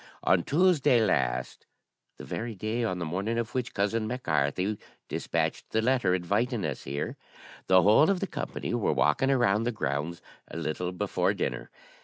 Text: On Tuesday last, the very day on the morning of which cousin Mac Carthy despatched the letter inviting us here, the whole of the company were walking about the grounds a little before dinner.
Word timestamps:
On 0.23 0.41
Tuesday 0.41 0.99
last, 1.05 1.67
the 2.17 2.23
very 2.25 2.55
day 2.55 2.83
on 2.83 2.97
the 2.97 3.05
morning 3.05 3.37
of 3.37 3.53
which 3.53 3.75
cousin 3.75 4.07
Mac 4.07 4.23
Carthy 4.23 4.79
despatched 5.07 5.69
the 5.69 5.79
letter 5.79 6.15
inviting 6.15 6.65
us 6.65 6.85
here, 6.85 7.17
the 7.67 7.83
whole 7.83 8.09
of 8.09 8.19
the 8.19 8.25
company 8.25 8.73
were 8.73 8.93
walking 8.93 9.29
about 9.29 9.63
the 9.63 9.71
grounds 9.71 10.19
a 10.49 10.57
little 10.57 10.91
before 10.91 11.35
dinner. 11.35 11.69